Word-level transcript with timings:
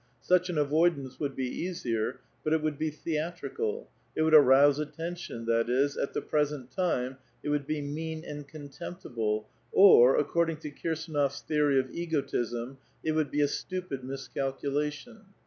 Such 0.23 0.49
an 0.49 0.57
avoidance 0.57 1.19
would 1.19 1.35
be 1.35 1.47
easier, 1.47 2.21
but 2.43 2.53
it 2.53 2.63
would 2.63 2.79
be 2.79 2.89
theatri 2.89 3.55
cal; 3.55 3.87
it 4.15 4.23
would 4.23 4.33
arouse 4.33 4.79
attention, 4.79 5.45
that 5.45 5.69
is, 5.69 5.95
at 5.95 6.13
the 6.13 6.23
present 6.23 6.71
time 6.71 7.17
it 7.43 7.49
would 7.49 7.67
be 7.67 7.83
mean 7.83 8.23
and 8.25 8.47
contemptible, 8.47 9.47
or, 9.71 10.17
according 10.17 10.57
to 10.61 10.71
Kir 10.71 10.93
s4Qofs 10.95 11.45
theory 11.45 11.79
of 11.79 11.91
egotism, 11.93 12.79
it 13.03 13.11
would 13.11 13.29
be 13.29 13.41
a 13.41 13.47
stupid 13.47 14.01
miscalcu 14.01 14.63
lation. 14.71 15.19